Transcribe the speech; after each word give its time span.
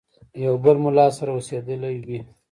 یو 0.45 0.53
بل 0.63 0.75
مُلا 0.83 1.07
سره 1.17 1.31
اوسېدلی 1.33 1.95
وي. 2.07 2.19